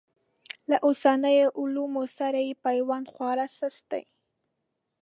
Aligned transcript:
له 0.69 0.77
اوسنیو 0.87 1.49
علومو 1.61 2.03
سره 2.17 2.39
یې 2.47 2.53
پیوند 2.65 3.05
خورا 3.13 3.45
سست 3.59 3.83
دی. 3.91 4.03